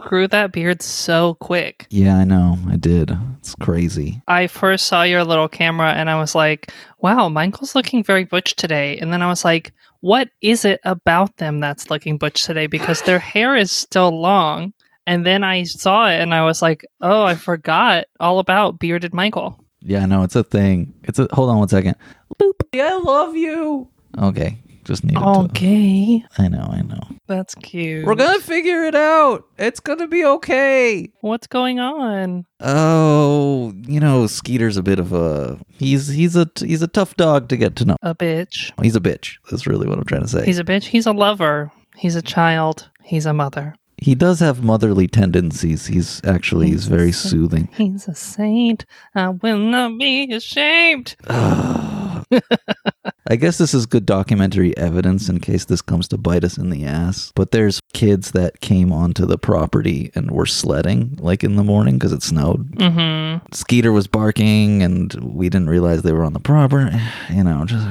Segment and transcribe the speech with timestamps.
[0.00, 0.04] Hi.
[0.04, 0.04] Hi.
[0.04, 1.86] You grew that beard so quick.
[1.90, 2.58] Yeah, I know.
[2.68, 3.16] I did.
[3.38, 4.22] It's crazy.
[4.28, 8.56] I first saw your little camera and I was like, wow, Michael's looking very butch
[8.56, 8.98] today.
[8.98, 12.66] And then I was like, what is it about them that's looking butch today?
[12.66, 14.72] Because their hair is still long.
[15.06, 19.14] And then I saw it and I was like, oh, I forgot all about bearded
[19.14, 19.64] Michael.
[19.80, 20.22] Yeah, I know.
[20.24, 20.94] It's a thing.
[21.04, 21.28] It's a.
[21.32, 21.96] Hold on one second.
[22.38, 22.52] Boop.
[22.74, 23.88] I love you.
[24.18, 24.58] Okay.
[24.86, 25.26] Just needed to.
[25.26, 26.24] Okay.
[26.38, 26.68] I know.
[26.70, 27.00] I know.
[27.26, 28.06] That's cute.
[28.06, 29.44] We're gonna figure it out.
[29.58, 31.10] It's gonna be okay.
[31.22, 32.46] What's going on?
[32.60, 35.58] Oh, you know, Skeeter's a bit of a.
[35.76, 37.96] He's he's a he's a tough dog to get to know.
[38.02, 38.70] A bitch.
[38.80, 39.38] He's a bitch.
[39.50, 40.44] That's really what I'm trying to say.
[40.44, 40.84] He's a bitch.
[40.84, 41.72] He's a lover.
[41.96, 42.88] He's a child.
[43.02, 43.74] He's a mother.
[43.98, 45.86] he does have motherly tendencies.
[45.86, 47.68] He's actually he's very soothing.
[47.74, 48.84] He's a saint.
[49.16, 51.16] I will not be ashamed.
[53.28, 56.70] I guess this is good documentary evidence in case this comes to bite us in
[56.70, 57.32] the ass.
[57.34, 61.94] But there's kids that came onto the property and were sledding like in the morning
[61.98, 62.68] because it snowed.
[62.78, 66.96] hmm Skeeter was barking and we didn't realize they were on the property.
[67.30, 67.86] You know, just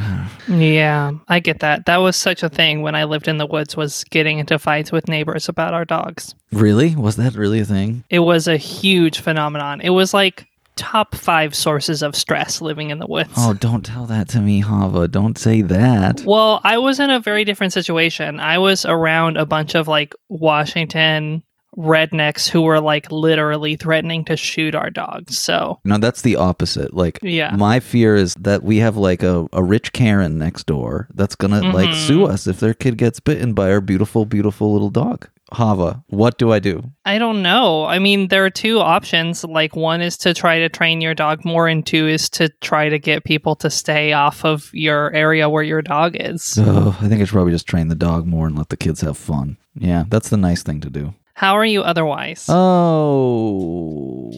[0.48, 1.86] Yeah, I get that.
[1.86, 4.92] That was such a thing when I lived in the woods was getting into fights
[4.92, 6.34] with neighbors about our dogs.
[6.52, 8.04] really was that really a thing?
[8.10, 9.82] It was a huge phenomenon.
[9.82, 13.32] It was like top 5 sources of stress living in the woods.
[13.38, 15.08] Oh, don't tell that to me, Hava.
[15.08, 16.22] Don't say that.
[16.26, 18.40] Well, I was in a very different situation.
[18.40, 21.44] I was around a bunch of like Washington
[21.78, 25.38] rednecks who were like literally threatening to shoot our dogs.
[25.38, 26.94] So, No, that's the opposite.
[26.94, 27.54] Like, Yeah.
[27.58, 31.62] my fear is that we have like a, a rich Karen next door that's gonna
[31.74, 32.08] like Mhm.
[32.08, 35.28] sue us if their kid gets bitten by our beautiful, beautiful little dog.
[35.52, 36.84] Hava, what do I do?
[37.06, 37.86] I don't know.
[37.86, 39.44] I mean, there are two options.
[39.44, 42.90] Like, one is to try to train your dog more, and two is to try
[42.90, 46.58] to get people to stay off of your area where your dog is.
[46.60, 49.02] Oh, I think I should probably just train the dog more and let the kids
[49.02, 49.58] have fun.
[49.76, 51.14] Yeah, that's the nice thing to do.
[51.36, 52.46] How are you otherwise?
[52.50, 54.32] Oh.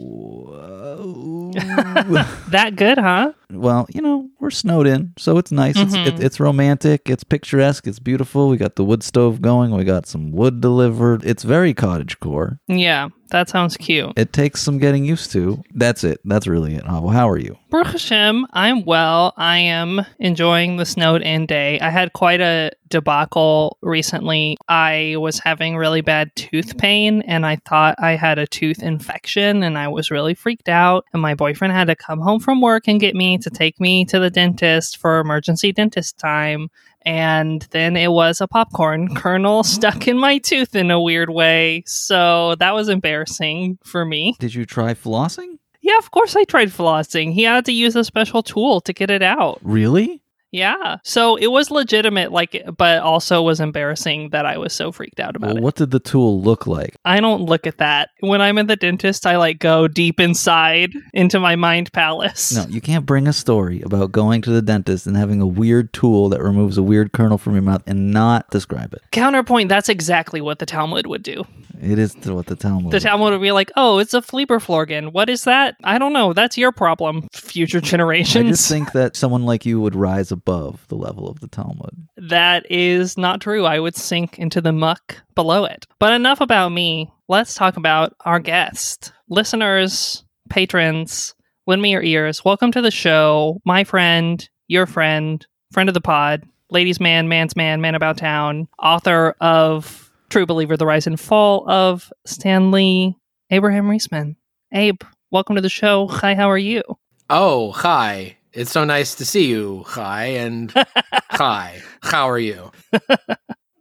[2.49, 3.33] that good, huh?
[3.51, 5.77] Well, you know, we're snowed in, so it's nice.
[5.77, 6.07] It's Mhm.
[6.07, 7.09] it, it's romantic.
[7.09, 7.87] It's picturesque.
[7.87, 8.49] It's beautiful.
[8.49, 9.71] We got the wood stove going.
[9.71, 11.23] We got some wood delivered.
[11.25, 12.59] It's very cottage core.
[12.67, 14.13] Yeah, that sounds cute.
[14.15, 15.63] It takes some getting used to.
[15.73, 16.19] That's it.
[16.25, 16.85] That's really it.
[16.85, 17.57] Hava, how are you?
[17.69, 19.33] Baruch Hashem, I'm well.
[19.37, 21.79] I am enjoying the snowed in day.
[21.79, 24.55] I had quite a debacle recently.
[24.69, 29.63] I was having really bad tooth pain and I thought I had a tooth infection
[29.63, 31.03] and I was really freaked out.
[31.11, 34.05] And my boyfriend had to come home from work and get me to take me
[34.05, 36.69] to the dentist for emergency dentist time.
[37.03, 41.83] And then it was a popcorn kernel stuck in my tooth in a weird way.
[41.85, 44.35] So that was embarrassing for me.
[44.39, 45.57] Did you try flossing?
[45.81, 47.31] Yeah, of course I tried flossing.
[47.31, 49.59] He had to use a special tool to get it out.
[49.61, 50.21] Really?
[50.57, 50.97] Yeah.
[51.03, 55.35] So it was legitimate, like, but also was embarrassing that I was so freaked out
[55.35, 55.63] about Well, it.
[55.63, 56.95] what did the tool look like?
[57.05, 58.09] I don't look at that.
[58.21, 62.55] When I'm at the dentist, I like go deep inside into my mind palace.
[62.55, 65.93] No, you can't bring a story about going to the dentist and having a weird
[65.93, 69.01] tool that removes a weird kernel from your mouth and not describe it.
[69.11, 71.43] Counterpoint, that's exactly what the Talmud would do.
[71.79, 72.91] It is what the Talmud.
[72.91, 75.13] The Talmud would be like, oh, it's a Flieberflorgen.
[75.13, 75.75] What is that?
[75.83, 76.33] I don't know.
[76.33, 80.46] That's your problem, future generations." I just think that someone like you would rise above
[80.47, 82.07] the level of the Talmud.
[82.15, 83.65] That is not true.
[83.65, 85.85] I would sink into the muck below it.
[85.99, 87.11] But enough about me.
[87.27, 89.11] Let's talk about our guest.
[89.29, 92.45] Listeners, patrons, lend me your ears.
[92.45, 93.61] Welcome to the show.
[93.65, 98.69] My friend, your friend, friend of the pod, ladies' man, man's man, man about town,
[98.81, 103.17] author of True Believer, The Rise and Fall of Stanley
[103.49, 104.37] Abraham Reisman.
[104.71, 106.07] Abe, welcome to the show.
[106.07, 106.83] Hi, how are you?
[107.29, 108.36] Oh, hi.
[108.57, 109.83] It's so nice to see you.
[109.85, 110.73] Hi and
[111.29, 111.79] hi.
[112.01, 112.71] How are you?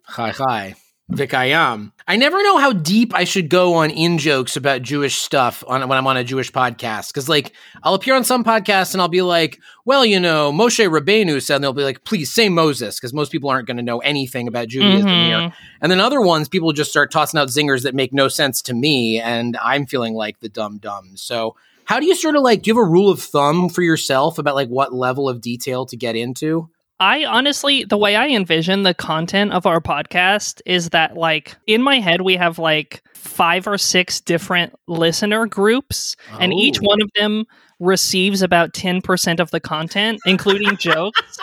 [0.04, 0.74] hi, hi.
[1.08, 1.92] Vic, I am.
[2.06, 5.88] I never know how deep I should go on in jokes about Jewish stuff on
[5.88, 7.08] when I'm on a Jewish podcast.
[7.08, 7.52] Because, like,
[7.84, 11.54] I'll appear on some podcasts and I'll be like, "Well, you know, Moshe Rabbeinu said,"
[11.54, 14.46] and they'll be like, "Please say Moses," because most people aren't going to know anything
[14.46, 15.24] about Judaism Mhm.
[15.26, 15.52] here.
[15.80, 18.74] And then other ones, people just start tossing out zingers that make no sense to
[18.74, 21.12] me, and I'm feeling like the dumb dumb.
[21.14, 21.54] So,
[21.86, 22.62] how do you sort of like?
[22.62, 25.86] Do you have a rule of thumb for yourself about like what level of detail
[25.86, 26.68] to get into?
[26.98, 31.82] I honestly, the way I envision the content of our podcast is that, like, in
[31.82, 36.86] my head, we have like five or six different listener groups, and each Oh.
[36.86, 37.44] one of them
[37.80, 41.38] receives about 10% of the content, including jokes.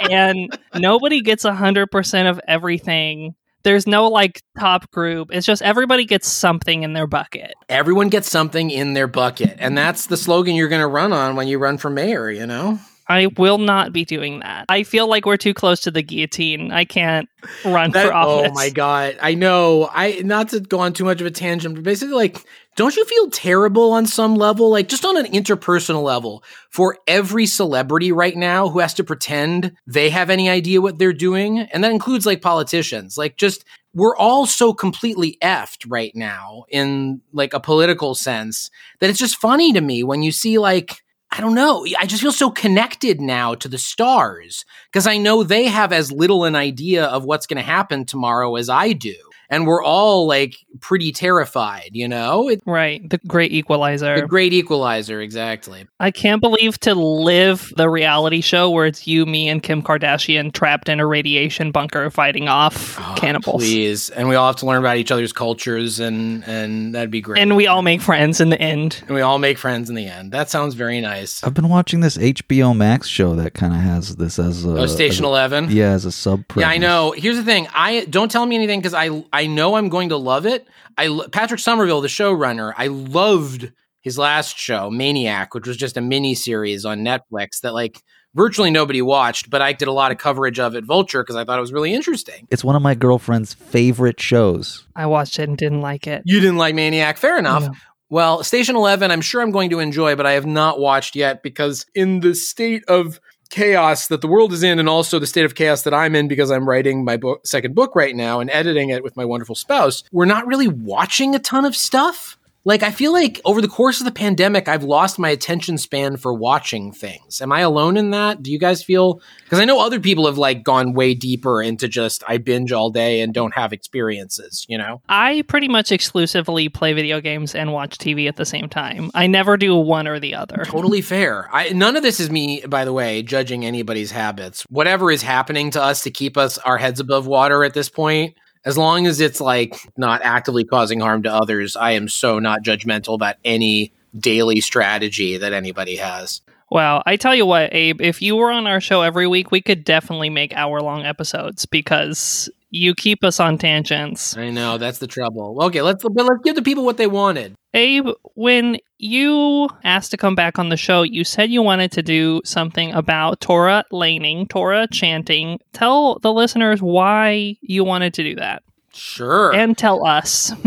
[0.00, 3.36] And nobody gets 100% of everything.
[3.66, 5.30] There's no like top group.
[5.32, 7.52] It's just everybody gets something in their bucket.
[7.68, 11.34] Everyone gets something in their bucket, and that's the slogan you're going to run on
[11.34, 12.30] when you run for mayor.
[12.30, 12.78] You know.
[13.08, 14.64] I will not be doing that.
[14.68, 16.72] I feel like we're too close to the guillotine.
[16.72, 17.28] I can't
[17.64, 18.50] run That- for office.
[18.50, 19.16] oh my god.
[19.22, 19.88] I know.
[19.92, 22.44] I not to go on too much of a tangent, but basically like
[22.76, 24.70] don't you feel terrible on some level?
[24.70, 29.72] Like just on an interpersonal level for every celebrity right now who has to pretend
[29.86, 31.60] they have any idea what they're doing?
[31.60, 33.16] And that includes like politicians.
[33.16, 33.64] Like just
[33.94, 38.68] we're all so completely effed right now in like a political sense
[39.00, 41.02] that it's just funny to me when you see like
[41.36, 41.84] I don't know.
[41.98, 46.10] I just feel so connected now to the stars because I know they have as
[46.10, 49.14] little an idea of what's going to happen tomorrow as I do.
[49.48, 52.48] And we're all like pretty terrified, you know?
[52.48, 54.20] It, Right, the great equalizer.
[54.20, 55.86] the great equalizer, exactly.
[56.00, 60.52] I can't believe to live the reality show where it's you, me, and Kim Kardashian
[60.52, 63.62] trapped in a radiation bunker fighting off Oh, cannibals.
[63.62, 64.10] Please.
[64.10, 67.40] And we all have to learn about each other's cultures, and, and that'd be great.
[67.40, 69.02] And we all make friends in the end.
[69.06, 70.32] And we all make friends in the end.
[70.32, 71.42] That sounds very nice.
[71.44, 74.86] I've been watching this HBO Max show that kind of has this as a Oh,
[74.86, 75.70] Station as a- 11?
[75.70, 76.44] Yeah, as a sub.
[76.56, 77.12] Yeah, I know.
[77.16, 77.68] Here's the thing.
[77.74, 80.66] I don't tell me anything because I I know I'm going to love it.
[80.96, 85.98] I lo- Patrick Somerville, the showrunner, I loved his last show, Maniac, which was just
[85.98, 88.00] a mini series on Netflix that like
[88.34, 91.44] virtually nobody watched, but I did a lot of coverage of at Vulture because I
[91.44, 92.48] thought it was really interesting.
[92.50, 94.86] It's one of my girlfriend's favorite shows.
[94.96, 96.22] I watched it and didn't like it.
[96.24, 97.64] You didn't like Maniac, fair enough.
[97.64, 97.74] No.
[98.08, 101.42] Well, Station 11, I'm sure I'm going to enjoy, but I have not watched yet
[101.42, 103.20] because in the state of
[103.50, 106.28] chaos that the world is in and also the state of chaos that I'm in
[106.28, 109.54] because I'm writing my book, second book right now and editing it with my wonderful
[109.54, 112.38] spouse, we're not really watching a ton of stuff.
[112.66, 116.16] Like I feel like over the course of the pandemic I've lost my attention span
[116.16, 117.40] for watching things.
[117.40, 118.42] Am I alone in that?
[118.42, 121.86] Do you guys feel cuz I know other people have like gone way deeper into
[121.86, 125.00] just I binge all day and don't have experiences, you know?
[125.08, 129.12] I pretty much exclusively play video games and watch TV at the same time.
[129.14, 130.64] I never do one or the other.
[130.64, 131.48] Totally fair.
[131.52, 134.64] I, none of this is me, by the way, judging anybody's habits.
[134.70, 138.34] Whatever is happening to us to keep us our heads above water at this point,
[138.66, 142.64] as long as it's like not actively causing harm to others, I am so not
[142.64, 146.42] judgmental about any daily strategy that anybody has.
[146.68, 149.60] Wow, I tell you what, Abe, if you were on our show every week, we
[149.60, 154.36] could definitely make hour long episodes because you keep us on tangents.
[154.36, 155.56] I know that's the trouble.
[155.64, 157.54] Okay, let's but let's give the people what they wanted.
[157.74, 162.02] Abe, when you asked to come back on the show, you said you wanted to
[162.02, 165.58] do something about Torah laning, Torah chanting.
[165.74, 168.62] Tell the listeners why you wanted to do that
[168.94, 169.54] Sure.
[169.54, 170.52] and tell us.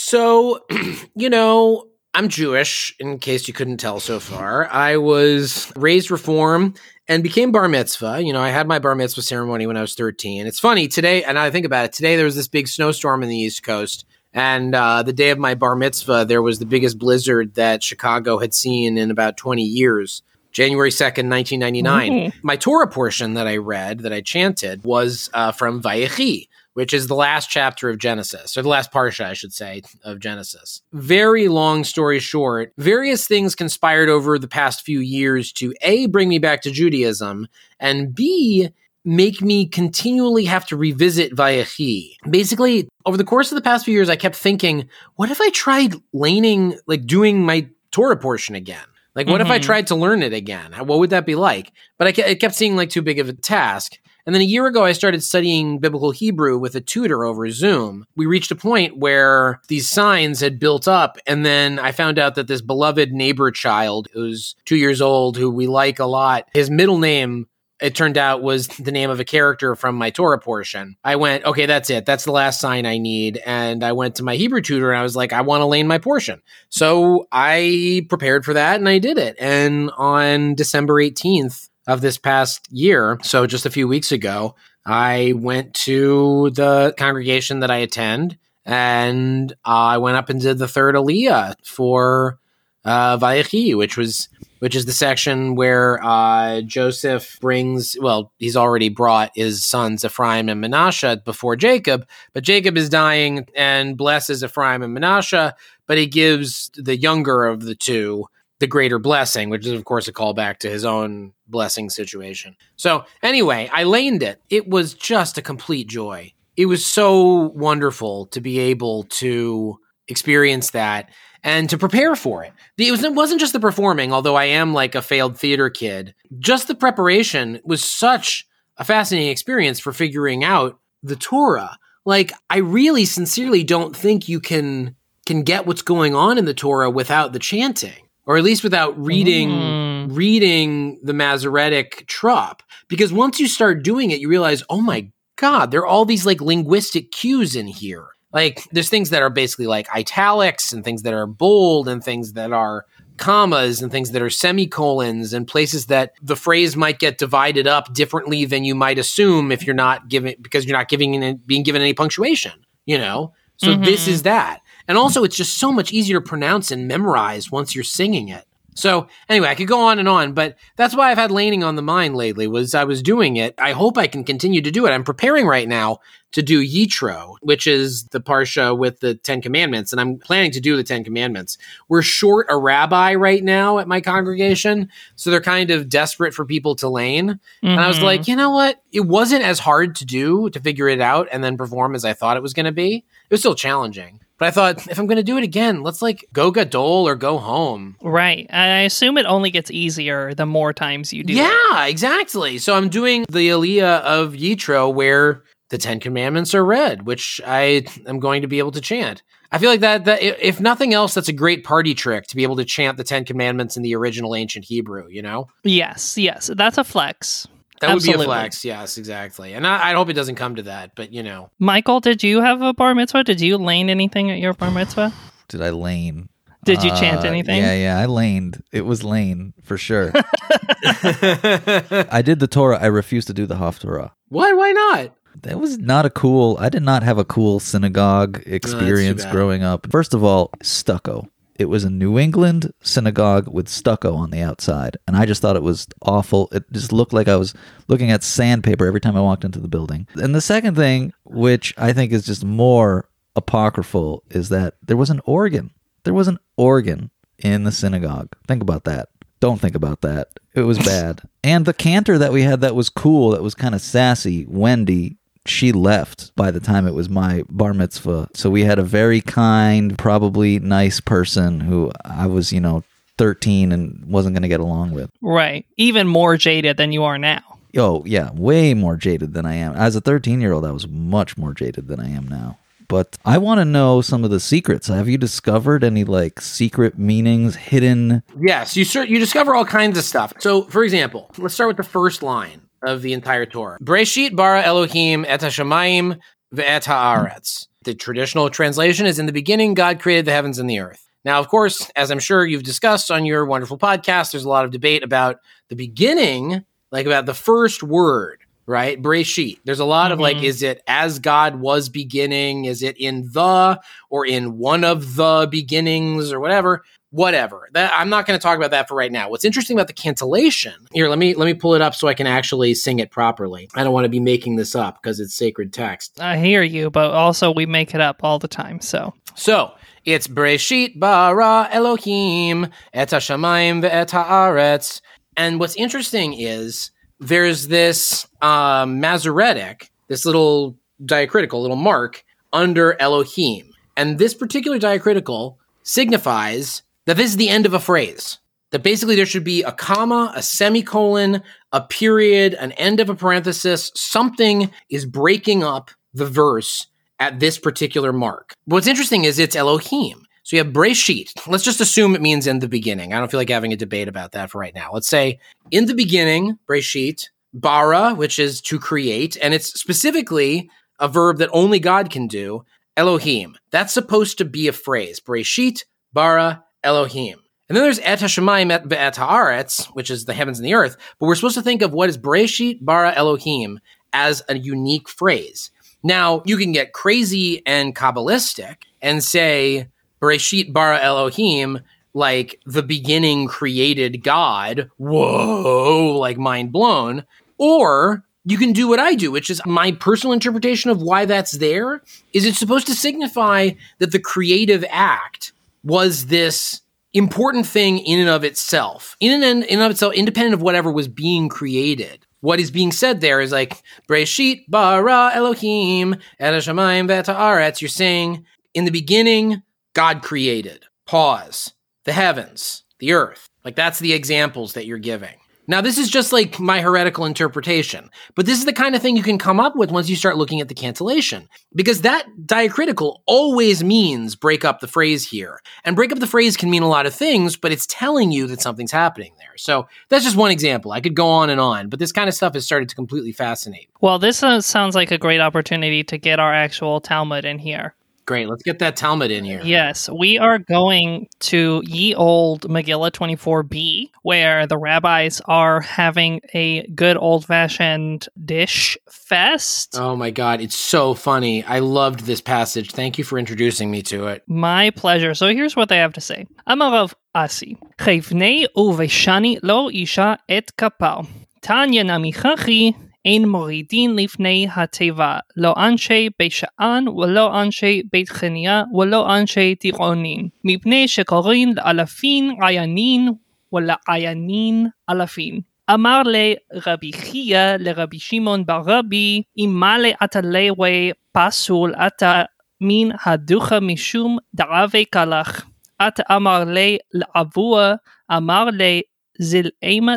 [0.00, 0.64] So,
[1.16, 1.84] you know,
[2.14, 4.66] I'm Jewish, in case you couldn't tell so far.
[4.68, 6.74] I was raised Reform
[7.08, 8.22] and became bar mitzvah.
[8.22, 10.46] You know, I had my bar mitzvah ceremony when I was 13.
[10.46, 11.92] It's funny today, and I think about it.
[11.92, 15.38] Today there was this big snowstorm in the East Coast, and uh, the day of
[15.38, 19.62] my bar mitzvah, there was the biggest blizzard that Chicago had seen in about 20
[19.62, 20.22] years.
[20.50, 22.12] January 2nd, 1999.
[22.12, 22.32] Ooh.
[22.42, 27.08] My Torah portion that I read, that I chanted, was uh, from Vayechi, which is
[27.08, 30.80] the last chapter of Genesis, or the last parsha, I should say, of Genesis.
[30.92, 36.28] Very long story short, various things conspired over the past few years to A, bring
[36.28, 37.48] me back to Judaism,
[37.80, 38.68] and B,
[39.04, 42.14] make me continually have to revisit Vayechi.
[42.30, 45.50] Basically, over the course of the past few years, I kept thinking, what if I
[45.50, 48.86] tried laning, like doing my Torah portion again?
[49.16, 49.62] Like, what if I Mhm.
[49.62, 50.74] tried to learn it again?
[50.74, 51.72] What would that be like?
[51.98, 53.98] But I, kept seeing like too big of a task.
[54.26, 58.06] And then a year ago, I started studying biblical Hebrew with a tutor over Zoom.
[58.14, 62.34] We reached a point where these signs had built up, and then I found out
[62.34, 66.68] that this beloved neighbor child, who's two years old, who we like a lot, his
[66.68, 67.46] middle name
[67.80, 70.96] it turned out was the name of a character from my Torah portion.
[71.04, 72.06] I went, okay, that's it.
[72.06, 73.40] That's the last sign I need.
[73.46, 75.86] And I went to my Hebrew tutor and I was like, I want to lane
[75.86, 76.42] my portion.
[76.70, 79.36] So I prepared for that and I did it.
[79.38, 84.54] And on December 18th of this past year, so just a few weeks ago,
[84.86, 90.68] I went to the congregation that I attend and I went up and did the
[90.68, 92.38] third Aliyah for
[92.84, 94.28] uh, Vayechi, which was
[94.60, 100.48] which is the section where uh, Joseph brings, well, he's already brought his sons Ephraim
[100.48, 105.54] and Manasseh before Jacob, but Jacob is dying and blesses Ephraim and Manasseh,
[105.86, 108.26] but he gives the younger of the two
[108.60, 112.56] the greater blessing, which is, of course, a callback to his own blessing situation.
[112.76, 114.40] So, anyway, I laned it.
[114.50, 116.32] It was just a complete joy.
[116.56, 121.10] It was so wonderful to be able to experience that
[121.44, 122.52] and to prepare for it.
[122.76, 126.14] It, was, it wasn't just the performing, although I am like a failed theater kid.
[126.38, 128.46] Just the preparation was such
[128.76, 131.78] a fascinating experience for figuring out the Torah.
[132.04, 134.96] Like, I really sincerely don't think you can
[135.26, 138.96] can get what's going on in the Torah without the chanting, or at least without
[139.04, 139.88] reading Mm.
[140.08, 140.14] Mm-hmm.
[140.14, 145.70] reading the Masoretic trop because once you start doing it, you realize, oh my god,
[145.70, 148.06] there are all these like linguistic cues in here.
[148.32, 152.34] Like there's things that are basically like italics and things that are bold and things
[152.34, 152.84] that are
[153.18, 157.92] commas and things that are semicolons and places that the phrase might get divided up
[157.92, 161.82] differently than you might assume if you're not giving because you're not giving being given
[161.82, 162.52] any punctuation,
[162.86, 163.32] you know?
[163.56, 164.12] So this Mhm.
[164.12, 164.60] is that.
[164.88, 168.44] And also it's just so much easier to pronounce and memorize once you're singing it.
[168.74, 171.74] So anyway, I could go on and on, but that's why I've had laning on
[171.74, 172.46] the mind lately.
[172.46, 173.52] Was I was doing it.
[173.58, 174.90] I hope I can continue to do it.
[174.90, 175.98] I'm preparing right now
[176.30, 180.60] to do Yitro, which is the parsha with the Ten Commandments, and I'm planning to
[180.60, 181.58] do the Ten Commandments.
[181.88, 186.44] We're short a rabbi right now at my congregation, so they're kind of desperate for
[186.44, 187.40] people to lane.
[187.62, 188.02] And I was Mhm.
[188.04, 188.80] like, you know what?
[188.92, 192.12] It wasn't as hard to do to figure it out and then perform as I
[192.12, 192.98] thought it was going to be.
[192.98, 194.20] It was still challenging.
[194.38, 197.16] But I thought, if I'm going to do it again, let's like go gadol or
[197.16, 197.96] go home.
[198.02, 198.46] right.
[198.50, 201.32] I assume it only gets easier the more times you do.
[201.32, 201.36] it.
[201.36, 202.58] Yeah, exactly.
[202.58, 207.84] So I'm doing the Aliyah of Yitro where the Ten Commandments are read, which I
[208.06, 209.22] am going to be able to chant.
[209.50, 212.42] I feel like that, that if nothing else, that's a great party trick to be
[212.42, 215.46] able to chant the Ten Commandments in the original ancient Hebrew, you know?
[215.64, 216.16] Yes.
[216.16, 216.50] Yes.
[216.54, 217.46] That's a flex.
[217.80, 218.24] That would be Absolutely.
[218.24, 218.64] a flex.
[218.64, 219.54] Yes, exactly.
[219.54, 221.50] And I, I hope it doesn't come to that, but you know.
[221.58, 223.24] Michael, did you have a bar mitzvah?
[223.24, 225.12] Did you lane anything at your bar mitzvah?
[225.48, 226.28] Did I lane?
[226.64, 227.62] Did you chant Uh, anything?
[227.62, 228.62] Yeah, yeah, I laned.
[228.72, 230.12] It was lane for sure.
[230.82, 232.78] I did the Torah.
[232.80, 234.10] I refused to do the Haftarah.
[234.28, 234.52] Why?
[234.52, 235.14] Why not?
[235.42, 236.56] That was not a cool.
[236.60, 239.32] I did not have a cool synagogue experience bad.
[239.32, 239.90] growing up.
[239.90, 241.28] First of all, stucco.
[241.58, 245.56] It was a New England synagogue with stucco on the outside, and I just thought
[245.56, 246.48] it was awful.
[246.52, 247.52] It just looked like I was
[247.88, 250.06] looking at sandpaper every time I walked into the building.
[250.14, 255.10] And the second thing, which I think is just more apocryphal, is that there was
[255.10, 255.72] an organ.
[256.04, 258.28] There was an organ in the synagogue.
[258.46, 259.08] Think about that.
[259.40, 260.28] Don't think about that.
[260.54, 261.22] It was bad.
[261.44, 265.16] and the cantor that we had that was cool, that was kind of sassy, Wendy,
[265.48, 268.28] she left by the time it was my bar mitzvah.
[268.34, 272.84] So we had a very kind, probably nice person who I was, you know,
[273.18, 275.10] 13 and wasn't going to get along with.
[275.20, 275.66] Right.
[275.76, 277.42] Even more jaded than you are now.
[277.76, 279.74] Oh, yeah, way more jaded than I am.
[279.74, 282.58] As a 13 year old, I was much more jaded than I am now.
[282.88, 284.86] But I want to know some of the secrets.
[284.86, 288.22] Have you discovered any like secret meanings hidden?
[288.40, 290.32] Yes, you cer- you discover all kinds of stuff.
[290.38, 293.78] So, for example, let's start with the first line of the entire Torah.
[293.80, 296.18] Breshit bara Elohim et hashamayim
[296.54, 297.66] ve'et haaretz.
[297.84, 301.04] The traditional translation is in the beginning God created the heavens and the earth.
[301.24, 304.64] Now, of course, as I'm sure you've discussed on your wonderful podcast, there's a lot
[304.64, 309.00] of debate about the beginning, like about the first word, right?
[309.02, 309.58] Breshit.
[309.64, 310.44] There's a lot of like, Mhm.
[310.44, 312.64] is it as God was beginning?
[312.66, 313.80] Is it in the
[314.10, 316.84] or in one of the beginnings or whatever?
[317.10, 317.68] Whatever.
[317.72, 319.30] That I'm not going to talk about that for right now.
[319.30, 322.14] What's interesting about the cantillation here, let me let me pull it up so I
[322.14, 323.68] can actually sing it properly.
[323.74, 326.20] I don't want to be making this up because it's sacred text.
[326.20, 328.80] I hear you, but also we make it up all the time.
[328.80, 329.72] So So
[330.04, 335.00] it's Breshit bara Elohim et hashamayim ve'et haaretz.
[335.36, 343.72] And what's interesting is there's this um, Masoretic, this little diacritical, little mark under Elohim,
[343.96, 348.38] and this particular diacritical signifies that this is the end of a phrase.
[348.70, 353.14] That basically there should be a comma, a semicolon, a period, an end of a
[353.14, 353.90] parenthesis.
[353.94, 356.86] Something is breaking up the verse
[357.18, 358.52] at this particular mark.
[358.66, 360.26] What's interesting is it's Elohim.
[360.42, 361.32] So you have Breshit.
[361.46, 363.14] Let's just assume it means in the beginning.
[363.14, 364.90] I don't feel like having a debate about that for right now.
[364.92, 365.38] Let's say
[365.70, 371.48] in the beginning, Breshit, bara, which is to create, and it's specifically a verb that
[371.54, 372.64] only God can do,
[372.98, 373.56] Elohim.
[373.70, 375.20] That's supposed to be a phrase.
[375.20, 377.38] Breshit, bara, Elohim.
[377.68, 380.96] And then there's et hashemayim et haaretz, which is the heavens and the earth.
[381.18, 383.80] But we're supposed to think of what is Breshit, bara, Elohim
[384.12, 385.70] as a unique phrase.
[386.02, 389.88] Now, you can get crazy and Kabbalistic and say
[390.22, 391.80] Bereshit bara Elohim,
[392.14, 394.90] like the beginning created God.
[394.96, 397.24] Whoa, like mind blown.
[397.58, 401.52] Or you can do what I do, which is my personal interpretation of why that's
[401.52, 406.80] there is it's supposed to signify that the creative act was this
[407.12, 410.92] important thing in and of itself, in and, in and of itself, independent of whatever
[410.92, 412.24] was being created.
[412.40, 417.80] What is being said there is like Breshit bara Elohim et hashamayim ve'et.
[417.80, 418.44] You're saying
[418.74, 420.84] in the beginning God created.
[421.06, 421.72] Pause.
[422.04, 423.50] The heavens, the earth.
[423.64, 425.36] Like that's the examples that you're giving.
[425.70, 429.16] Now, this is just like my heretical interpretation, but this is the kind of thing
[429.16, 433.22] you can come up with once you start looking at the cantillation, because that diacritical
[433.26, 435.60] always means break up the phrase here.
[435.84, 438.46] And break up the phrase can mean a lot of things, but it's telling you
[438.46, 439.56] that something's happening there.
[439.58, 440.92] So that's just one example.
[440.92, 443.32] I could go on and on, but this kind of stuff has started to completely
[443.32, 443.90] fascinate.
[444.00, 447.94] Well, this uh, sounds like a great opportunity to get our actual Talmud in here.
[448.28, 448.46] Great.
[448.46, 449.62] Let's get that Talmud in here.
[449.64, 456.86] Yes, we are going to ye old Megillah 24b, where the rabbis are having a
[456.88, 459.96] good old fashioned dish fest.
[459.98, 460.60] Oh my God.
[460.60, 461.64] It's so funny.
[461.64, 462.90] I loved this passage.
[462.90, 464.42] Thank you for introducing me to it.
[464.46, 465.32] My pleasure.
[465.32, 466.46] So here's what they have to say.
[466.68, 467.78] Amarav Asi.
[467.96, 471.26] Chevnei uveshani lo isha et kapal.
[471.62, 472.94] Tanya namichachi
[473.28, 480.48] אין מורידין לפני התיבה, לא אנשי בית שאן ולא אנשי בית חניה ולא אנשי טירונין,
[480.64, 483.32] מפני שקוראים לאלפין עיינין
[483.72, 485.60] ולעיינין אלפין.
[485.94, 492.42] אמר לרבי חייא לרבי שמעון בר רבי, אם מלא אתה לוי פסול אתה
[492.80, 495.66] מן הדוחה משום דרבי קלח.
[496.08, 497.94] את אמר לי לעבוע,
[498.36, 499.02] אמר לי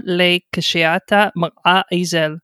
[0.04, 2.36] לי כשאתה מראה איזל,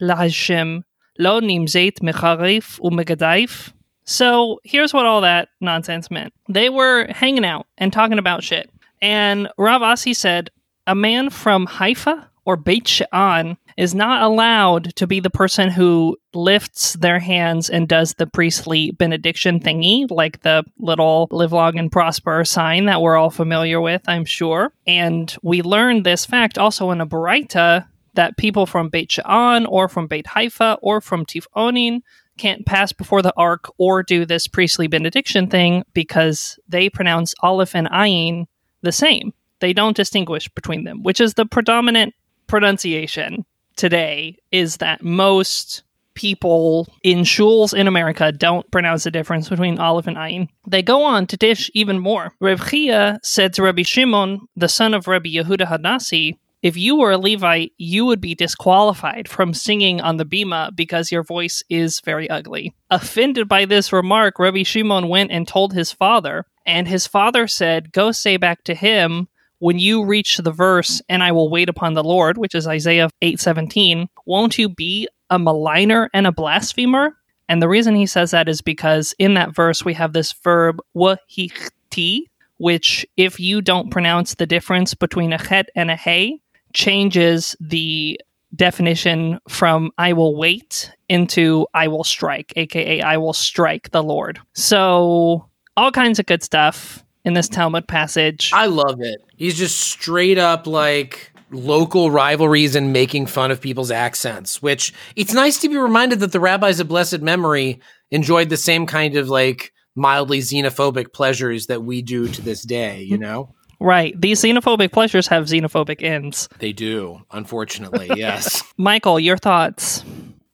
[0.00, 0.78] להשם,
[1.18, 3.72] לא נמזית מחריף ומגדייף.
[4.08, 6.32] So here's what all that nonsense meant.
[6.48, 8.70] They were hanging out and talking about shit.
[9.02, 10.50] And Rav Asi said,
[10.86, 16.16] a man from Haifa or Beit She'an is not allowed to be the person who
[16.34, 21.92] lifts their hands and does the priestly benediction thingy, like the little live long and
[21.92, 24.72] prosper sign that we're all familiar with, I'm sure.
[24.86, 29.88] And we learned this fact also in a Baraita that people from Beit She'an or
[29.88, 32.00] from Beit Haifa or from Tifonin
[32.38, 37.74] can't pass before the ark or do this priestly benediction thing because they pronounce Aleph
[37.74, 38.46] and Ayin
[38.82, 39.32] the same.
[39.60, 42.14] They don't distinguish between them, which is the predominant
[42.46, 43.44] pronunciation
[43.76, 45.82] today is that most
[46.14, 50.48] people in shuls in America don't pronounce the difference between Aleph and Ayin.
[50.66, 52.32] They go on to dish even more.
[52.40, 57.12] Reb Chia said to Rabbi Shimon, the son of Rabbi Yehuda Hanasi, if you were
[57.12, 62.00] a Levite, you would be disqualified from singing on the bima because your voice is
[62.00, 62.74] very ugly.
[62.90, 67.92] Offended by this remark, Rabbi Shimon went and told his father, and his father said,
[67.92, 71.94] Go say back to him, when you reach the verse and i will wait upon
[71.94, 77.16] the lord which is isaiah 8:17 won't you be a maligner and a blasphemer
[77.48, 80.80] and the reason he says that is because in that verse we have this verb
[80.96, 82.22] wahichti
[82.58, 86.40] which if you don't pronounce the difference between a chet and a hey
[86.72, 88.20] changes the
[88.54, 94.40] definition from I will wait into I will strike, aka I will strike the Lord.
[94.54, 98.52] So, all kinds of good stuff in this Talmud passage.
[98.54, 99.20] I love it.
[99.36, 105.34] He's just straight up like local rivalries and making fun of people's accents, which it's
[105.34, 109.28] nice to be reminded that the rabbis of blessed memory enjoyed the same kind of
[109.28, 113.52] like mildly xenophobic pleasures that we do to this day, you know?
[113.80, 114.18] Right.
[114.18, 116.48] These xenophobic pleasures have xenophobic ends.
[116.60, 118.62] They do, unfortunately, yes.
[118.76, 120.04] Michael, your thoughts?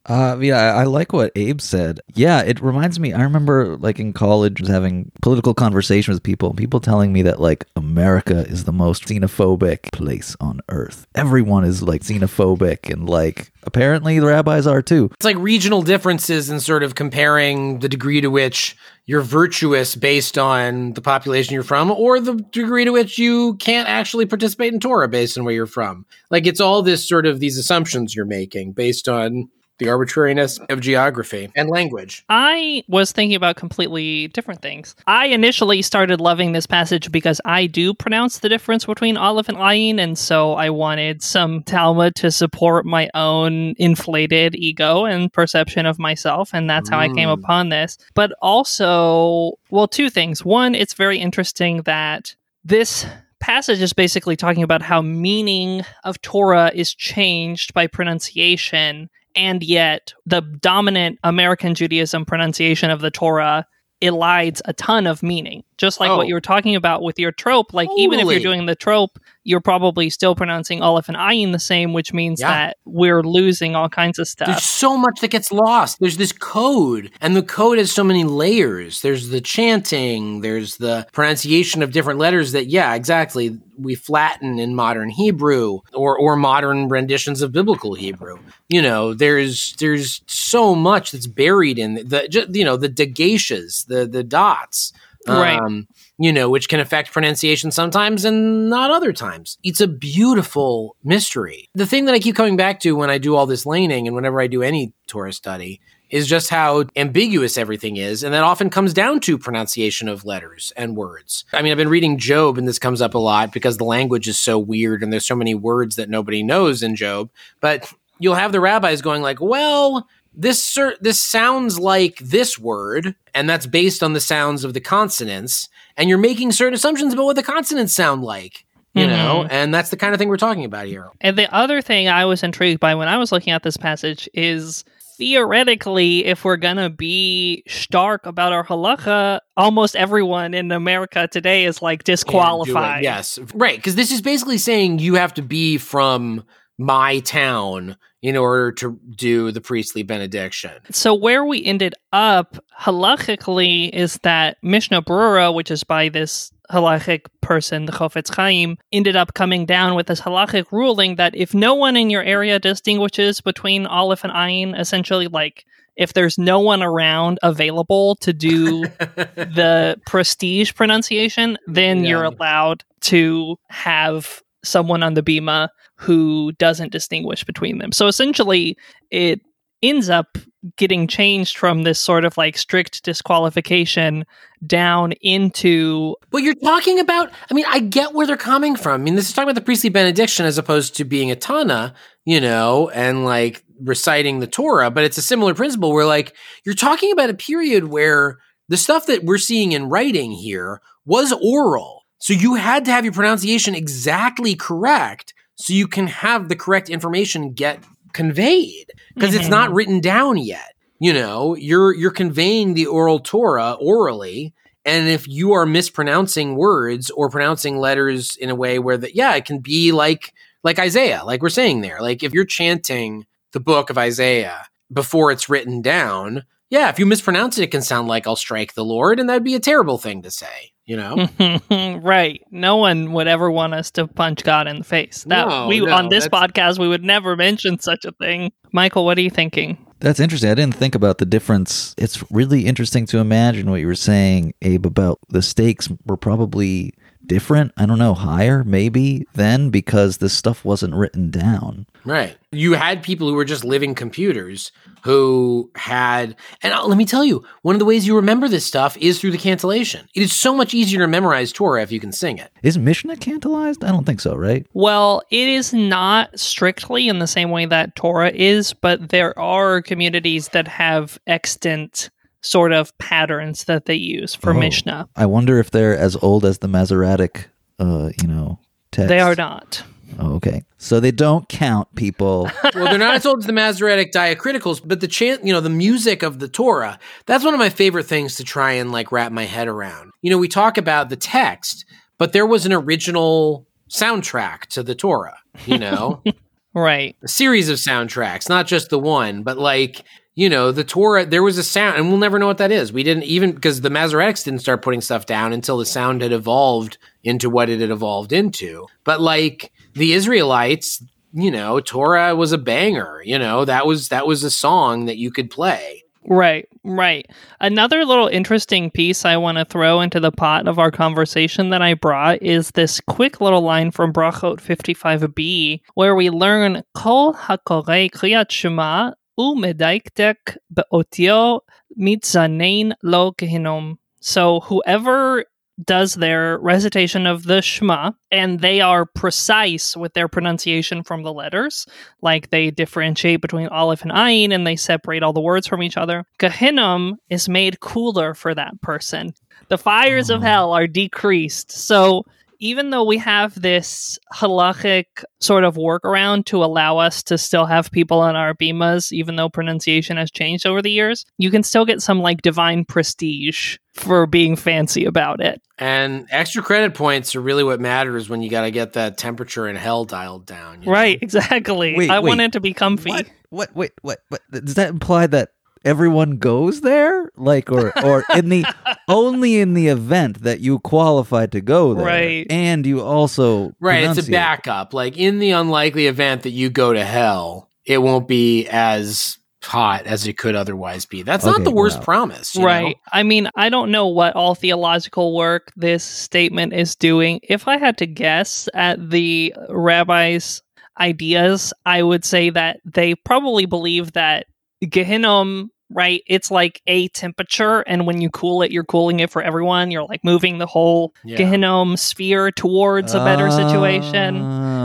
[0.05, 2.01] Uh, yeah, I, like what Abe said.
[2.13, 3.13] Yeah, it reminds me.
[3.13, 6.53] I remember, like in college, was having political conversations with people.
[6.53, 11.07] People telling me that like America is the most xenophobic place on earth.
[11.15, 15.09] Everyone is like xenophobic, and like apparently the rabbis are too.
[15.13, 20.37] It's like regional differences in sort of comparing the degree to which you're virtuous based
[20.37, 24.81] on the population you're from, or the degree to which you can't actually participate in
[24.81, 26.05] Torah based on where you're from.
[26.29, 30.79] Like it's all this sort of these assumptions you're making based on the arbitrariness of
[30.81, 32.23] geography and language.
[32.29, 34.95] I was thinking about completely different things.
[35.07, 39.57] I initially started loving this passage because I do pronounce the difference between Aleph and
[39.57, 45.85] Ayin, and so I wanted some Talmud to support my own inflated ego and perception
[45.85, 47.33] of myself, and that's how I came Mm.
[47.33, 47.97] upon this.
[48.13, 50.45] But also, well, two things.
[50.45, 53.05] One, it's very interesting that this
[53.39, 60.13] passage is basically talking about how meaning of Torah is changed by pronunciation and yet
[60.25, 63.65] the dominant American Judaism pronunciation of the Torah
[64.01, 65.63] elides a ton of meaning.
[65.77, 66.17] Just like Oh.
[66.17, 69.17] what you were talking about with your trope, like even if you're doing the trope,
[69.43, 72.49] you're probably still pronouncing Aleph and Ayin the same, which means Yeah.
[72.67, 74.47] that we're losing all kinds of stuff.
[74.47, 75.99] There's so much that gets lost.
[75.99, 79.01] There's this code, and the code has so many layers.
[79.01, 84.75] There's the chanting, there's the pronunciation of different letters that, yeah, exactly, we flatten in
[84.75, 88.37] modern Hebrew or or modern renditions of biblical Hebrew.
[88.69, 93.87] You know, there's there's so much that's buried in the ju- you know the dagashas,
[93.87, 94.93] the the dots.
[95.27, 95.59] Right.
[95.59, 99.57] Um, you know, which can affect pronunciation sometimes and not other times.
[99.63, 101.69] It's a beautiful mystery.
[101.75, 104.15] The thing that I keep coming back to when I do all this laning and
[104.15, 108.21] whenever I do any Torah study is just how ambiguous everything is.
[108.21, 111.43] And that often comes down to pronunciation of letters and words.
[111.51, 114.27] I mean, I've been reading Job, and this comes up a lot because the language
[114.27, 117.31] is so weird and there's so many words that nobody knows in Job.
[117.61, 123.15] But you'll have the rabbis going like, well, this cer- this sounds like this word,
[123.33, 127.25] and that's based on the sounds of the consonants, and you're making certain assumptions about
[127.25, 128.65] what the consonants sound like.
[128.93, 129.11] You mm-hmm.
[129.11, 131.09] know, and that's the kind of thing we're talking about here.
[131.21, 134.29] And the other thing I was intrigued by when I was looking at this passage
[134.35, 134.83] is
[135.17, 141.81] theoretically, if we're gonna be stark about our halacha, almost everyone in America today is
[141.81, 142.13] like Can't do it.
[142.13, 143.03] disqualified.
[143.03, 143.77] Yes, right.
[143.77, 146.43] Because this is basically saying you have to be from
[146.77, 150.71] my town in order to do the priestly benediction.
[150.89, 157.25] So where we ended up halachically is that Mishnah Berurah, which is by this halachic
[157.41, 161.75] person, the Chofetz Chaim, ended up coming down with this halachic ruling that if no
[161.75, 166.81] one in your area distinguishes between Aleph and Ayin, essentially like if there's no one
[166.81, 168.83] around available to do
[169.35, 172.09] the prestige pronunciation, then Yeah.
[172.11, 177.91] you're allowed to have someone on the Bima who doesn't distinguish between them.
[177.91, 178.77] So essentially,
[179.11, 179.41] it
[179.81, 180.37] ends up
[180.77, 184.25] getting changed from this sort of like strict disqualification
[184.65, 189.01] down into But you're talking about, I mean, I get where they're coming from.
[189.01, 191.93] I mean, this is talking about the priestly benediction as opposed to being a Tana,
[192.23, 196.33] you know, and like reciting the Torah, but it's a similar principle where like
[196.65, 201.33] you're talking about a period where the stuff that we're seeing in writing here was
[201.33, 202.02] oral.
[202.23, 206.89] So you had to have your pronunciation exactly correct so you can have the correct
[206.89, 207.83] information get
[208.13, 209.75] conveyed because it's not mm-hmm.
[209.75, 210.73] written down yet.
[211.01, 214.53] You know, you're you're conveying the oral Torah orally
[214.85, 219.35] and if you are mispronouncing words or pronouncing letters in a way where that yeah,
[219.35, 220.33] it can be like
[220.63, 221.99] like Isaiah, like we're saying there.
[221.99, 227.05] Like if you're chanting the book of Isaiah before it's written down, yeah, if you
[227.05, 229.97] mispronounce it, it can sound like I'll strike the Lord, and that'd be a terrible
[229.97, 231.27] thing to say, you know?
[232.01, 232.41] right.
[232.51, 235.23] No one would ever want us to punch God in the face.
[235.25, 238.51] That No, we no, on this that's- podcast we would never mention such a thing.
[238.71, 239.77] Michael, what are you thinking?
[239.99, 240.49] That's interesting.
[240.49, 241.95] I didn't think about the difference.
[241.97, 246.93] It's really interesting to imagine what you were saying, Abe, about the stakes were probably
[247.25, 247.71] different.
[247.77, 251.85] I don't know, higher maybe then because this stuff wasn't written down.
[252.05, 252.37] Right.
[252.51, 254.71] You had people who were just living computers
[255.03, 258.95] who had, and let me tell you, one of the ways you remember this stuff
[258.97, 260.07] is through the cantillation.
[260.13, 262.51] It is so much easier to memorize Torah if you can sing it.
[262.61, 263.83] Is Mishnah cantillized?
[263.83, 264.65] I don't think so, right?
[264.73, 269.81] Well, it is not strictly in the same way that Torah is, but there are
[269.81, 272.09] communities that have extant
[272.43, 274.59] sort of patterns that they use for Oh.
[274.59, 275.09] Mishnah.
[275.15, 277.47] I wonder if they're as old as the Masoretic,
[277.79, 278.59] uh, you know,
[278.91, 279.07] text.
[279.09, 279.83] They are not.
[280.19, 280.63] Oh, okay.
[280.77, 282.43] So they don't count people.
[282.75, 285.69] well, they're not as old as the Masoretic diacriticals, but the chant, you know, the
[285.71, 289.31] music of the Torah, that's one of my favorite things to try and like wrap
[289.31, 290.11] my head around.
[290.21, 291.85] You know, we talk about the text,
[292.19, 296.21] but there was an original soundtrack to the Torah, you know?
[296.75, 297.15] Right.
[297.23, 300.03] a series of soundtracks, not just the one, but like,
[300.35, 302.91] you know, the Torah, there was a sound, and we'll never know what that is.
[302.91, 306.31] We didn't even, because the Masoretics didn't start putting stuff down until the sound had
[306.31, 308.87] evolved into what it had evolved into.
[309.03, 314.25] But like the Israelites, you know, Torah was a banger, you know, that was, that
[314.25, 316.03] was a song that you could play.
[316.25, 317.29] Right, right.
[317.59, 321.81] Another little interesting piece I want to throw into the pot of our conversation that
[321.81, 328.09] I brought is this quick little line from Brachot 55b, where we learn Kol hakorei
[328.09, 331.61] kriyat shema umedaiktek beotio
[331.99, 333.97] mitzanein lo gehinom.
[334.21, 335.45] So whoever
[335.83, 341.33] does their recitation of the Shema, and they are precise with their pronunciation from the
[341.33, 341.87] letters,
[342.21, 345.97] like they differentiate between Aleph and Ayin and they separate all the words from each
[345.97, 346.25] other.
[346.39, 349.33] Gehinnom is made cooler for that person.
[349.69, 350.45] The fires of Oh.
[350.45, 351.71] hell are decreased.
[351.71, 352.23] So
[352.63, 355.03] even though we have this halachic
[355.41, 359.49] sort of workaround to allow us to still have people on our bimas, even though
[359.49, 364.25] pronunciation has changed over the years, you can still get some like divine prestige for
[364.25, 365.61] being fancy about it.
[365.77, 369.67] And extra credit points are really what matters when you got to get that temperature
[369.67, 370.79] in hell dialed down.
[370.79, 370.93] you know?
[370.93, 371.97] Right, exactly.
[371.97, 372.29] Wait, I wait.
[372.29, 373.09] want it to be comfy.
[373.09, 373.27] What?
[373.49, 373.75] What?
[373.75, 374.19] Wait, what?
[374.29, 374.41] What?
[374.51, 375.49] Does that imply that
[375.83, 377.31] everyone goes there?
[377.35, 378.65] Like, or or in the
[379.07, 382.47] only in the event that you qualified to go there, Right.
[382.49, 384.31] And you also Right, it's a pronunciate.
[384.31, 384.93] backup.
[384.93, 390.05] Like in the unlikely event that you go to hell, it won't be as hot
[390.05, 391.23] as it could otherwise be.
[391.23, 392.03] That's not the worst wow.
[392.03, 392.67] promise, you know?
[392.67, 392.97] Right.
[393.13, 397.39] I mean, I don't know what all theological work this statement is doing.
[397.43, 400.61] If I had to guess at the rabbis'
[400.99, 404.47] ideas, I would say that they probably believe that
[404.83, 409.41] Gehinnom, right, it's like a temperature, and when you cool it, you're cooling it for
[409.41, 409.91] everyone.
[409.91, 411.37] You're like moving the whole Yeah.
[411.37, 414.37] Gehinnom sphere towards a better situation.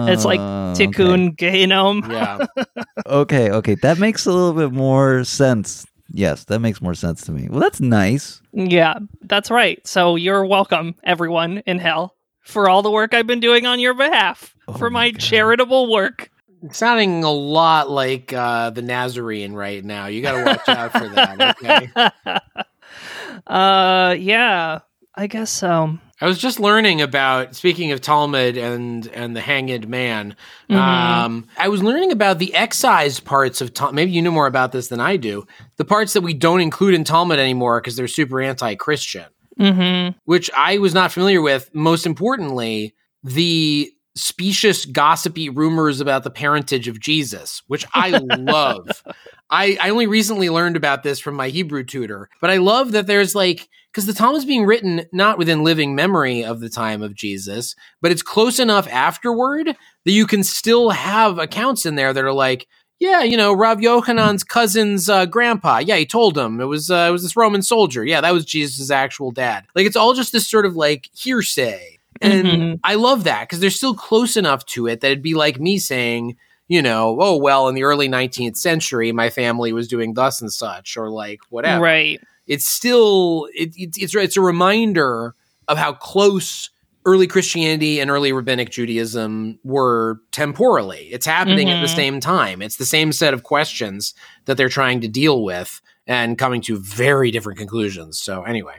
[0.09, 0.87] It's like oh, okay.
[0.87, 2.09] Tikkun Gehinnom.
[2.11, 2.47] Yeah.
[3.07, 5.87] Okay, okay, that makes a little bit more sense.
[6.13, 7.49] Yes, that makes more sense to me.
[7.49, 8.41] Well, that's nice.
[8.53, 9.85] Yeah, that's right.
[9.87, 13.95] So you're welcome, everyone in hell, for all the work I've been doing on your
[13.95, 15.21] behalf, Oh for my my God.
[15.21, 16.31] charitable work.
[16.73, 20.07] Sounding a lot like uh, the Nazarene right now.
[20.07, 21.57] You got to watch out for that.
[21.63, 21.91] Okay.
[23.47, 24.81] uh, yeah,
[25.15, 25.99] I guess so.
[26.21, 30.35] I was just learning about speaking of Talmud and and the hanged man.
[30.69, 30.77] Mhm.
[30.77, 33.95] Um, I was learning about the excised parts of Talmud.
[33.95, 35.47] Maybe you know more about this than I do.
[35.77, 39.27] The parts that we don't include in Talmud anymore because they're super anti-Christian,
[39.61, 40.19] Mm-hmm.
[40.25, 41.73] which I was not familiar with.
[41.73, 49.03] Most importantly, the specious, gossipy rumors about the parentage of Jesus, which I love.
[49.51, 53.07] I, I only recently learned about this from my Hebrew tutor, but I love that
[53.07, 57.15] there's like, because the Talmud's being written not within living memory of the time of
[57.15, 62.25] Jesus, but it's close enough afterward that you can still have accounts in there that
[62.25, 62.67] are like,
[63.01, 65.79] yeah, you know, Rav Yochanan's cousin's uh, grandpa.
[65.79, 68.05] Yeah, he told him it was uh, it was this Roman soldier.
[68.05, 69.67] Yeah, that was Jesus' actual dad.
[69.75, 71.98] Like it's all just this sort of like hearsay.
[72.21, 72.81] And Mhm.
[72.85, 75.79] I love that because they're still close enough to it that it'd be like me
[75.79, 76.37] saying,
[76.69, 80.53] you know, oh, well, in the early 19th century, my family was doing thus and
[80.53, 81.83] such, or like whatever.
[81.83, 82.21] Right.
[82.47, 85.35] It's still, it, it, it's, it's a reminder
[85.69, 86.71] of how close
[87.07, 91.09] early Christianity and early rabbinic Judaism were temporally.
[91.11, 91.97] It's happening at the Mhm.
[91.97, 92.61] same time.
[92.61, 94.13] It's the same set of questions
[94.45, 98.19] that they're trying to deal with and coming to very different conclusions.
[98.19, 98.75] So, anyway.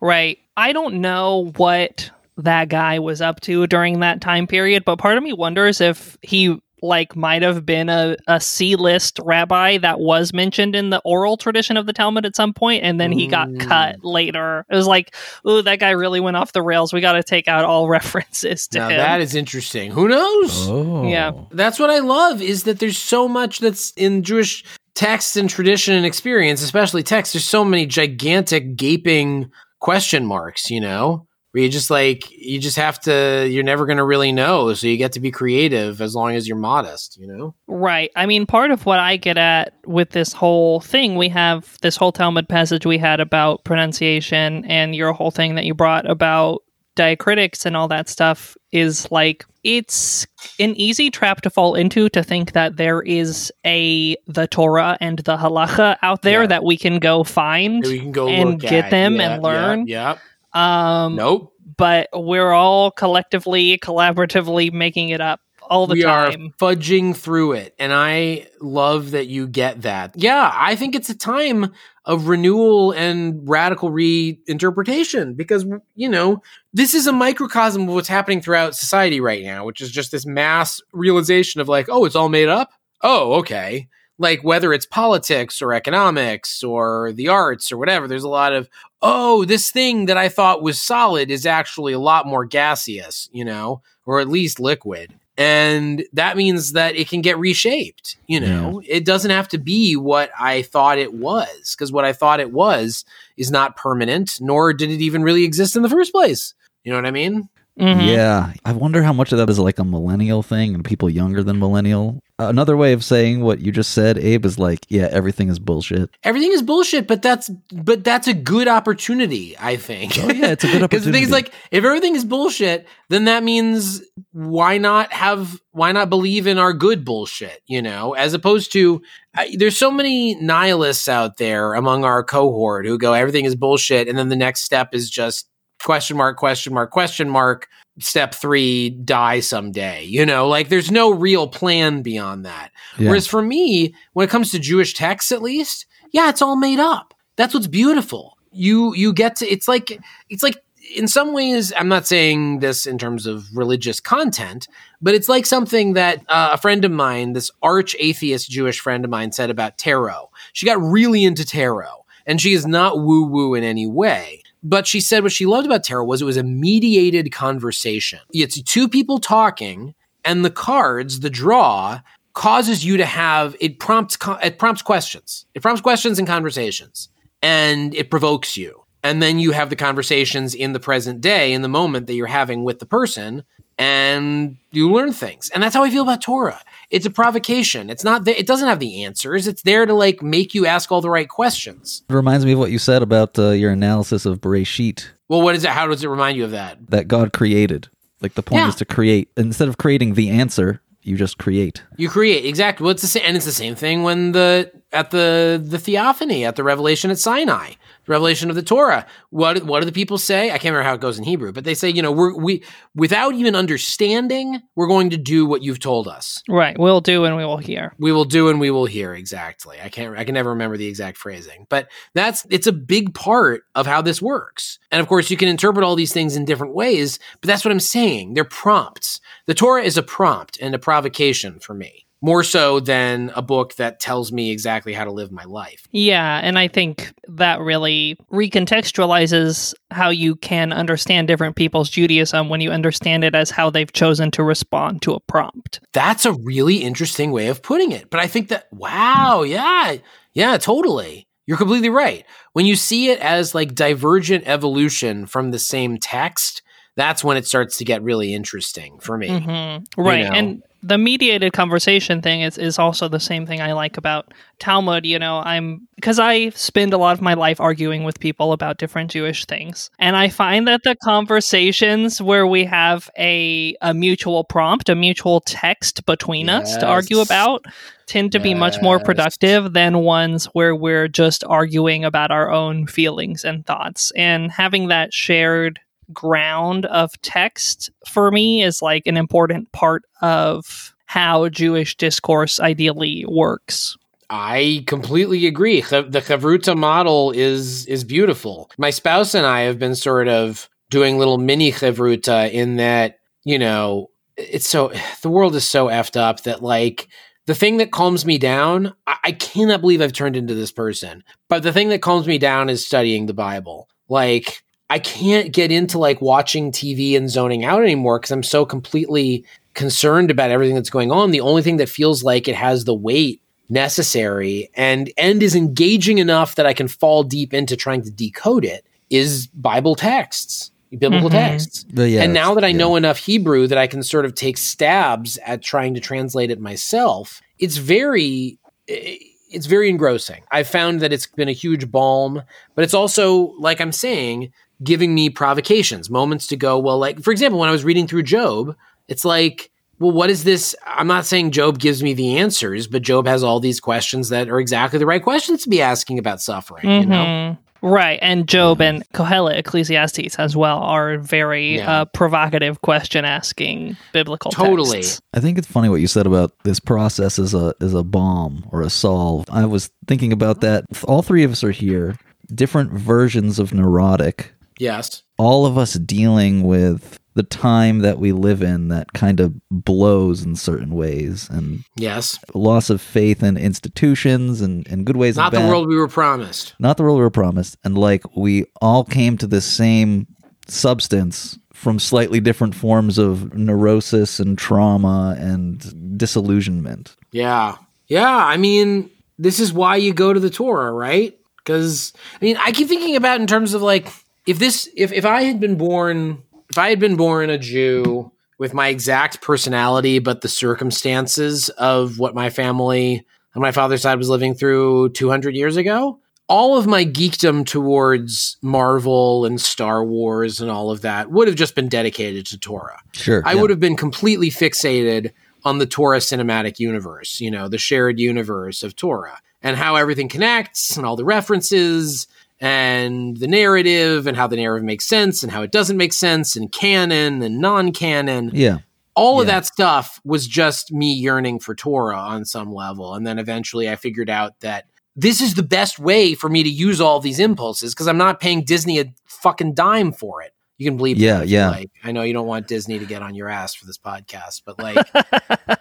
[0.00, 0.38] Right.
[0.56, 5.16] I don't know what that guy was up to during that time period, but part
[5.16, 10.34] of me wonders if he like might have been a, a C-list rabbi that was
[10.34, 13.48] mentioned in the oral tradition of the Talmud at some point, and then he got
[13.48, 13.60] Mm.
[13.66, 14.66] cut later.
[14.70, 15.14] It was like,
[15.46, 16.92] oh, that guy really went off the rails.
[16.92, 18.98] We got to take out all references to Now, him.
[18.98, 19.92] that is interesting.
[19.92, 20.68] Who knows?
[20.68, 21.06] Oh.
[21.08, 21.32] Yeah.
[21.52, 24.62] That's what I love is that there's so much that's in Jewish
[24.94, 27.32] text and tradition and experience, especially text.
[27.32, 32.76] There's so many gigantic gaping question marks, you know, where you just like, you just
[32.76, 34.74] have to, you're never going to really know.
[34.74, 37.54] So you get to be creative as long as you're modest, you know?
[37.68, 38.10] Right.
[38.16, 41.94] I mean, part of what I get at with this whole thing, we have this
[41.96, 46.62] whole Talmud passage we had about pronunciation, and your whole thing that you brought about
[46.96, 50.26] diacritics and all that stuff is like it's
[50.58, 55.18] an easy trap to fall into to think that there is a the Torah and
[55.20, 56.46] the halacha out there Yeah.
[56.48, 57.84] that we can go find.
[57.84, 58.90] We can go And get at.
[58.90, 59.86] them Yeah, and learn.
[59.86, 60.18] Yeah.
[60.54, 61.52] Um, Nope.
[61.76, 66.52] but we're all collectively, collaboratively making it up all the we time.
[66.60, 71.08] are fudging through it and i love that you get that yeah i think it's
[71.08, 71.72] a time
[72.04, 75.64] of renewal and radical reinterpretation because
[75.94, 79.90] you know this is a microcosm of what's happening throughout society right now which is
[79.90, 82.70] just this mass realization of like oh it's all made up
[83.02, 88.28] oh okay like whether it's politics or economics or the arts or whatever there's a
[88.28, 88.68] lot of
[89.02, 93.44] oh this thing that i thought was solid is actually a lot more gaseous you
[93.44, 95.12] know or at least liquid.
[95.36, 98.80] And that means that it can get reshaped you know?
[98.86, 102.52] It doesn't have to be what i thought it was because what i thought it
[102.52, 103.04] was
[103.36, 106.54] is not permanent nor did it even really exist in the first place.
[106.84, 107.48] You know what i mean
[107.78, 108.06] Mhm.
[108.06, 108.52] Yeah.
[108.64, 111.58] I wonder how much of that is like a millennial thing and people younger than
[111.58, 112.20] millennial.
[112.38, 116.10] Another way of saying what you just said, Abe, is like, yeah, everything is bullshit.
[116.24, 120.64] everything is bullshit but that's but that's a good opportunity i think Oh, yeah, it's
[120.64, 120.88] a good opportunity.
[120.88, 121.52] because the thing is opportunity.
[121.52, 126.58] like if everything is bullshit then that means why not have why not believe in
[126.58, 129.00] our good bullshit you know as opposed to
[129.36, 134.08] I, there's so many nihilists out there among our cohort who go everything is bullshit
[134.08, 135.46] and then the next step is just
[135.84, 137.68] question mark question mark question mark
[138.00, 143.08] step three die someday you know like there's no real plan beyond that Yeah.
[143.08, 146.78] Whereas for me, when it comes to Jewish texts, at least, yeah, it's all made
[146.78, 147.12] up.
[147.36, 148.38] That's what's beautiful.
[148.52, 150.62] You you get to it's like it's like
[150.94, 154.68] in some ways, I'm not saying this in terms of religious content,
[155.00, 159.04] but it's like something that uh, a friend of mine, this arch atheist Jewish friend
[159.04, 160.30] of mine, said about tarot.
[160.52, 164.43] She got really into tarot, and she is not woo woo in any way.
[164.64, 168.20] But she said what she loved about tarot was it was a mediated conversation.
[168.32, 172.00] It's two people talking, and the cards, the draw,
[172.32, 175.44] causes you to have it prompts it prompts questions.
[175.54, 177.10] It prompts questions and conversations,
[177.42, 178.80] and it provokes you.
[179.02, 182.26] And then you have the conversations in the present day, in the moment that you're
[182.26, 183.44] having with the person,
[183.78, 185.50] and you learn things.
[185.50, 186.60] And that's how I feel about Torah.
[186.90, 187.90] It's a provocation.
[187.90, 188.26] It's not.
[188.28, 189.46] It doesn't have the answers.
[189.46, 192.02] It's there to like make you ask all the right questions.
[192.08, 195.54] It reminds me of what you said about uh, your analysis of Bereshit Well, what
[195.54, 195.70] is it?
[195.70, 196.78] How does it remind you of that?
[196.90, 197.88] that God created.
[198.20, 198.68] Like the point Yeah.
[198.68, 201.82] is to create instead of creating the answer, you just create.
[201.96, 202.84] You create exactly.
[202.84, 206.44] Well, it's the same, and it's the same thing when the at the the theophany
[206.46, 207.72] at the revelation at Sinai,
[208.06, 209.06] revelation of the Torah.
[209.30, 210.48] What what do the people say?
[210.50, 212.62] I can't remember how it goes in Hebrew, but they say, you know, we're we
[212.94, 216.42] without even understanding, we're going to do what you've told us.
[216.48, 216.78] Right.
[216.78, 217.94] We'll do and we will hear.
[217.98, 219.78] We will do and we will hear exactly.
[219.82, 220.16] I can't.
[220.16, 224.02] I can never remember the exact phrasing, but that's it's a big part of how
[224.02, 224.78] this works.
[224.90, 227.18] And of course, you can interpret all these things in different ways.
[227.40, 228.34] But that's what I'm saying.
[228.34, 229.20] They're prompts.
[229.46, 233.74] The Torah is a prompt and a provocation for me, more so than a book
[233.74, 235.86] that tells me exactly how to live my life.
[235.90, 242.62] Yeah, and I think that really recontextualizes how you can understand different people's Judaism when
[242.62, 245.80] you understand it as how they've chosen to respond to a prompt.
[245.92, 248.08] That's a really interesting way of putting it.
[248.08, 249.96] But I think that wow, yeah,
[250.32, 251.28] yeah, totally.
[251.46, 252.24] You're completely right.
[252.54, 256.62] When you see it as like divergent evolution from the same text,
[256.96, 259.28] that's when it starts to get really interesting for me.
[259.28, 259.84] Mhm.
[259.98, 260.24] Right.
[260.24, 260.32] know.
[260.32, 265.06] And the mediated conversation thing is, is also the same thing I like about Talmud.
[265.06, 268.76] You know, I'm because I spend a lot of my life arguing with people about
[268.76, 269.90] different Jewish things.
[269.98, 275.40] And I find that the conversations where we have a, a mutual prompt, a mutual
[275.40, 277.64] text between us to argue about
[278.06, 282.86] tend to be much more productive than ones where we're just arguing about our own
[282.86, 284.12] feelings and thoughts.
[284.14, 285.80] And having that shared
[286.12, 293.24] ground of text for me is like an important part of how Jewish discourse ideally
[293.28, 293.96] works.
[294.30, 295.80] I completely agree.
[295.80, 298.70] The chavruta model is is beautiful.
[298.78, 303.58] My spouse and I have been sort of doing little mini chavruta in that you
[303.58, 307.08] know it's so the world is so effed up that like
[307.46, 308.94] the thing that calms me down.
[309.06, 311.22] I, I cannot believe I've turned into this person.
[311.48, 313.88] But the thing that calms me down is studying the Bible.
[314.08, 318.64] Like I can't get into like watching TV and zoning out anymore because I'm so
[318.66, 319.44] completely
[319.74, 321.30] concerned about everything that's going on.
[321.30, 326.18] The only thing that feels like it has the weight necessary and and is engaging
[326.18, 331.30] enough that I can fall deep into trying to decode it is Bible texts, biblical
[331.30, 331.32] Mhm.
[331.32, 331.84] texts.
[331.92, 332.76] But yeah, and now that I yeah.
[332.76, 336.60] know enough Hebrew that I can sort of take stabs at trying to translate it
[336.60, 340.42] myself, it's very it's very engrossing.
[340.50, 342.42] I've found that it's been a huge balm,
[342.74, 347.30] but it's also like I'm saying giving me provocations, moments to go, well like for
[347.30, 348.76] example when I was reading through Job,
[349.08, 350.74] it's like well, what is this?
[350.84, 354.48] I'm not saying Job gives me the answers, but Job has all these questions that
[354.48, 356.90] are exactly the right questions to be asking about suffering.
[356.90, 357.58] You know, Mhm.
[357.80, 358.18] Right.
[358.20, 362.00] And Job and Kohelet, Ecclesiastes as well, are very Yeah.
[362.00, 364.96] uh, provocative question asking biblical Totally.
[365.02, 365.20] texts.
[365.32, 368.64] I think it's funny what you said about this process as a as a bomb
[368.72, 369.44] or a solve.
[369.48, 370.84] I was thinking about that.
[371.04, 372.16] All three of us are here,
[372.52, 374.52] different versions of neurotic.
[374.78, 379.52] Yes, All of us dealing with the time that we live in that kind of
[379.70, 385.36] blows in certain ways and yes, loss of faith in institutions and, and good ways
[385.36, 386.74] not the world we were promised.
[386.78, 390.28] not the world we were promised and like we all came to the same
[390.68, 397.76] substance from slightly different forms of neurosis and trauma and disillusionment Yeah.
[398.06, 398.36] Yeah.
[398.36, 401.36] I mean, this is why you go to the Torah, right?
[401.58, 404.06] Because, I mean, I keep thinking about in terms of like,
[404.46, 408.30] if this, if, if I had been born, if I had been born a Jew
[408.58, 414.18] with my exact personality, but the circumstances of what my family on my father's side
[414.18, 420.60] was living through 200 years ago, all of my geekdom towards Marvel and Star Wars
[420.60, 423.00] and all of that would have just been dedicated to Torah.
[423.12, 423.60] sure I yeah.
[423.60, 425.32] would have been completely fixated
[425.64, 430.28] on the Torah cinematic universe, you know, the shared universe of Torah and how everything
[430.28, 432.26] connects and all the references
[432.60, 436.56] and the narrative and how the narrative makes sense and how it doesn't make sense
[436.56, 438.50] and canon and non-canon.
[438.54, 438.78] yeah
[439.16, 443.14] All of that stuff was just me yearning for Torah on some level.
[443.14, 446.68] And then eventually I figured out that this is the best way for me to
[446.68, 450.52] use all these impulses because I'm not paying Disney a fucking dime for it.
[450.76, 451.70] You can believe Yeah, yeah.
[451.70, 451.90] like.
[452.02, 454.76] I know you don't want Disney to get on your ass for this podcast, but
[454.80, 455.06] like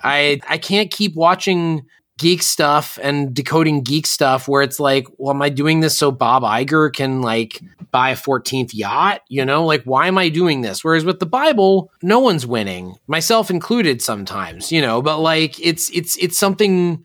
[0.04, 1.88] I I can't keep watching
[2.24, 6.09] geek stuff and decoding geek stuff where it's like, well, am I doing this so
[6.09, 7.59] Bob Iger can like
[7.91, 9.19] buy a 14th yacht?
[9.28, 10.86] You know, like, why am I doing this?
[10.86, 15.89] Whereas with the Bible, no one's winning, myself included sometimes, you know, but like it's,
[15.89, 17.03] it's, it's something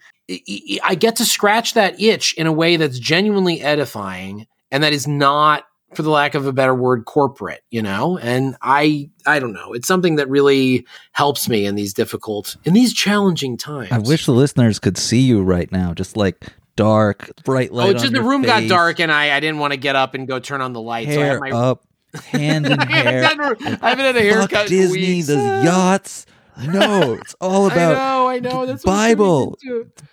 [0.84, 5.08] I get to scratch that itch in a way that's genuinely edifying and that is
[5.08, 5.64] not
[5.94, 9.72] for the lack of a better word corporate you know and i i don't know
[9.72, 14.26] it's something that really helps me in these difficult in these challenging times I wish
[14.26, 17.88] the listeners could see you right now, just like dark, bright light.
[17.88, 20.28] oh just the room got dark and i i didn't want to get up and
[20.28, 21.84] go turn on the lights so I, Hair had my, up,
[22.24, 23.24] hand in I, hair.
[23.24, 25.62] I haven't had a haircut Fuck Disney, the ah.
[25.62, 26.26] yachts.
[26.66, 28.66] No, it's all I about know, I know.
[28.66, 29.56] That's Bible.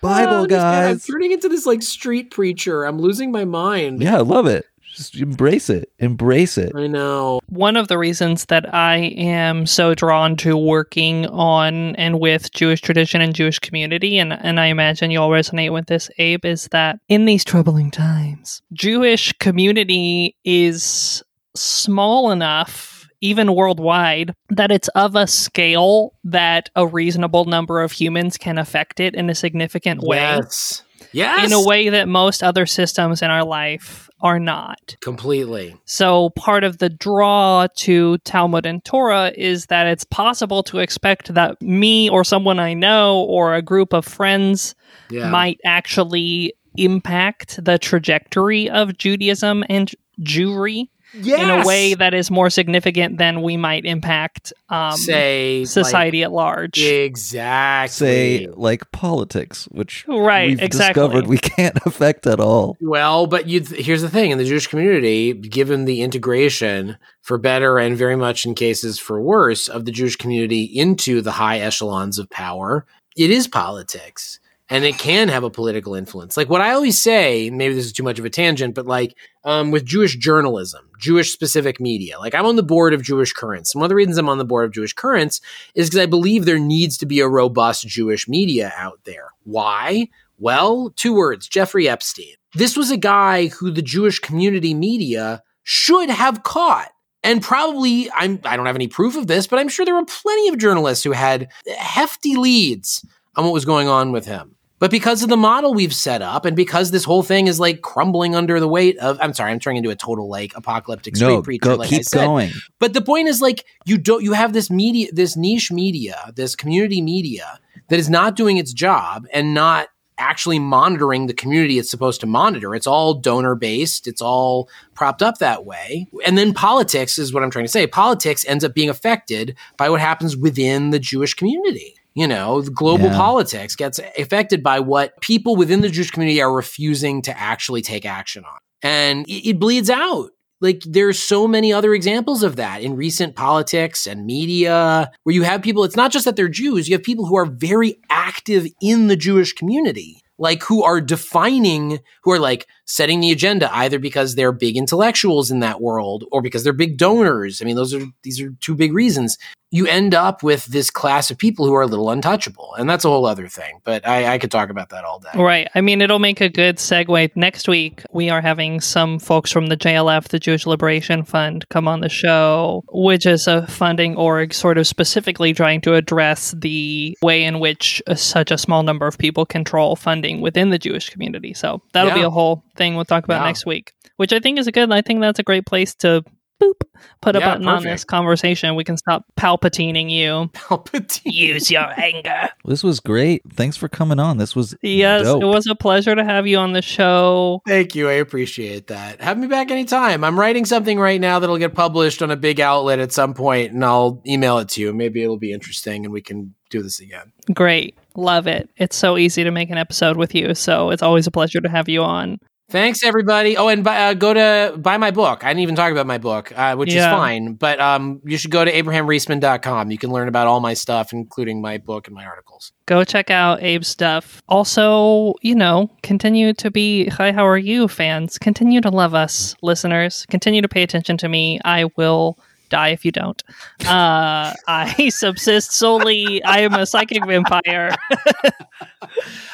[0.01, 2.83] Bible, Oh, this I'm turning into this like street preacher.
[2.83, 4.01] I'm losing my mind.
[4.01, 4.65] Yeah, I love it.
[4.95, 5.91] Just embrace it.
[5.99, 6.71] Embrace it.
[6.73, 7.41] I know.
[7.49, 12.79] One of the reasons that I am so drawn to working on and with Jewish
[12.79, 16.97] tradition and Jewish community, and, and I imagine you'll resonate with this, Abe, is that
[17.09, 21.21] in these troubling times, Jewish community is
[21.55, 28.37] small enough, even worldwide, that it's of a scale that a reasonable number of humans
[28.37, 30.17] can affect it in a significant way.
[30.17, 30.83] Yes.
[31.11, 31.45] Yes.
[31.45, 34.95] In a way that most other systems in our life are not.
[35.01, 35.75] Completely.
[35.85, 41.33] So, part of the draw to Talmud and Torah is that it's possible to expect
[41.33, 44.73] that me or someone I know or a group of friends
[45.09, 45.29] Yeah.
[45.29, 49.91] might actually impact the trajectory of Judaism and
[50.21, 51.41] Jewry yes.
[51.41, 56.23] in a way that is more significant than we might impact um, say like- society
[56.23, 56.77] at large.
[56.79, 57.87] exactly.
[58.07, 61.01] Say like politics, which Right, we've exactly.
[61.03, 62.77] discovered we can't affect at all.
[62.81, 67.77] Well, but you here's the thing in the Jewish community, given the integration for better
[67.77, 72.19] and very much in cases for worse of the Jewish community into the high echelons
[72.19, 72.85] of power,
[73.17, 74.39] it is politics.
[74.67, 76.35] And it can have a political influence.
[76.35, 79.15] Like what I always say, maybe this is too much of a tangent, but like
[79.43, 83.73] um, with Jewish journalism, Jewish specific media, like I'm on the board of Jewish Currents.
[83.73, 85.39] And one of the reasons I'm on the board of Jewish Currents
[85.75, 89.29] is because I believe there needs to be a robust Jewish media out there.
[89.43, 90.07] Why?
[90.39, 92.35] Well, two words Jeffrey Epstein.
[92.55, 96.91] This was a guy who the Jewish community media should have caught.
[97.23, 100.05] And probably, I'm, I don't have any proof of this, but I'm sure there were
[100.05, 103.03] plenty of journalists who had hefty leads
[103.35, 104.54] on what was going on with him.
[104.77, 107.81] But because of the model we've set up, and because this whole thing is like
[107.81, 111.27] crumbling under the weight of, I'm sorry, I'm turning into a total like apocalyptic street
[111.27, 112.25] No, preacher, go, like I keep said.
[112.25, 112.51] going.
[112.79, 116.55] But the point is like you don't you have this media this niche media, this
[116.55, 117.59] community media
[117.89, 122.27] that is not doing its job and not actually monitoring the community it's supposed to
[122.27, 122.75] monitor.
[122.75, 126.07] It's all donor based, it's all propped up that way.
[126.25, 127.87] And then politics is what I'm trying to say.
[127.87, 131.95] Politics ends up being affected by what happens within the Jewish community.
[132.15, 133.17] You know, global Yeah.
[133.17, 138.05] politics gets affected by what people within the Jewish community are refusing to actually take
[138.05, 138.57] action on.
[138.81, 140.29] And it, it bleeds out
[140.61, 145.43] like there's so many other examples of that in recent politics and media where you
[145.43, 148.65] have people it's not just that they're Jews you have people who are very active
[148.81, 153.99] in the Jewish community like who are defining who are like setting the agenda either
[153.99, 157.93] because they're big intellectuals in that world or because they're big donors i mean those
[157.93, 159.37] are these are two big reasons
[159.75, 163.03] you end up with this class of people who are a little untouchable and that's
[163.05, 165.67] a whole other thing but i, I could talk about that all day Right.
[165.75, 167.35] I mean, it'll make a good segue.
[167.35, 171.87] Next week, we are having some folks from the JLF, the Jewish Liberation Fund, come
[171.87, 177.17] on the show, which is a funding org sort of specifically trying to address the
[177.21, 181.53] way in which such a small number of people control funding within the Jewish community.
[181.53, 183.47] So that'll be a whole thing we'll talk about Yeah.
[183.47, 186.23] next week, which I think is a good, I think that's a great place to
[186.61, 186.81] boop,
[187.21, 188.75] put a Yeah, button on this conversation.
[188.75, 190.49] We can stop palpatining you.
[190.53, 191.21] Palpatine.
[191.25, 192.49] Use your anger.
[192.65, 193.41] This was great.
[193.53, 194.37] Thanks for coming on.
[194.37, 195.41] This was Yes, dope.
[195.43, 197.61] it was a pleasure to have you on the show.
[197.67, 198.09] Thank you.
[198.09, 199.21] I appreciate that.
[199.21, 200.23] Have me back anytime.
[200.23, 203.73] I'm writing something right now that'll get published on a big outlet at some point,
[203.73, 204.93] and I'll email it to you.
[204.93, 207.31] Maybe it'll be interesting and we can do this again.
[207.53, 207.97] Great.
[208.15, 208.69] Love it.
[208.77, 210.55] It's so easy to make an episode with you.
[210.55, 212.39] So it's always a pleasure to have you on.
[212.67, 213.55] Thanks, everybody.
[213.57, 215.43] Oh, and buy, uh, go to buy my book.
[215.43, 217.11] I didn't even talk about my book, uh, which Yeah.
[217.11, 217.53] is fine.
[217.53, 219.91] But um, you should go to abrahamriesman.com.
[219.91, 222.71] You can learn about all my stuff, including my book and my articles.
[222.87, 224.41] Go check out Abe's stuff.
[224.49, 228.39] Also, you know, continue to be Hi, How Are You fans.
[228.39, 230.25] Continue to love us, listeners.
[230.29, 231.59] Continue to pay attention to me.
[231.63, 232.39] I will
[232.69, 233.41] die if you don't.
[233.85, 236.43] Uh, I subsist solely.
[236.43, 237.95] I am a psychic vampire.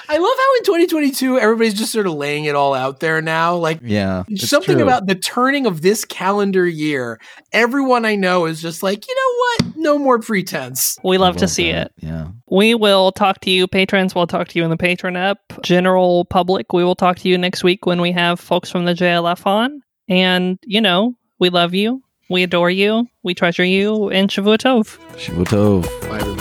[0.10, 3.56] I love how in 2022 everybody's just sort of laying it all out there now.
[3.56, 4.24] Like Yeah.
[4.36, 4.84] something true.
[4.84, 7.20] about the turning of this calendar year.
[7.54, 9.78] Everyone I know is just like, you know what?
[9.78, 10.98] No more pretense.
[11.04, 11.88] We love I to see that.
[11.98, 12.06] it.
[12.06, 12.28] Yeah.
[12.50, 14.14] We will talk to you, patrons.
[14.14, 15.40] We'll talk to you in the patron app.
[15.62, 18.94] General public, we will talk to you next week when we have folks from the
[18.94, 19.82] JLF on.
[20.10, 22.04] And, you know, we love you.
[22.32, 23.10] We adore you.
[23.24, 24.10] We treasure you.
[24.10, 24.98] And Shavua Tov.
[25.18, 26.10] Shavua Tov.
[26.10, 26.41] Bye, everybody.